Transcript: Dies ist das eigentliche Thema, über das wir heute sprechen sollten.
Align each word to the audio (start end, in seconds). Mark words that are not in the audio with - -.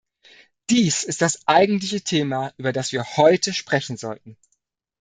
Dies 0.71 1.03
ist 1.03 1.21
das 1.21 1.47
eigentliche 1.47 2.01
Thema, 2.01 2.53
über 2.57 2.73
das 2.73 2.91
wir 2.91 3.05
heute 3.17 3.53
sprechen 3.53 3.97
sollten. 3.97 4.35